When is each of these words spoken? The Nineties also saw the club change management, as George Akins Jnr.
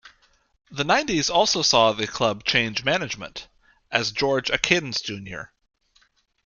The 0.71 0.83
Nineties 0.83 1.29
also 1.29 1.61
saw 1.61 1.91
the 1.93 2.07
club 2.07 2.43
change 2.43 2.83
management, 2.83 3.47
as 3.91 4.11
George 4.11 4.49
Akins 4.49 4.97
Jnr. 4.97 5.49